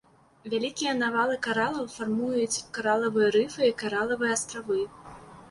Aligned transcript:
Вялікія 0.51 0.93
навалы 1.01 1.35
каралаў 1.47 1.85
фармуюць 1.97 2.63
каралавыя 2.79 3.29
рыфы 3.37 3.61
і 3.69 3.77
каралавыя 3.85 4.35
астравы. 4.39 4.81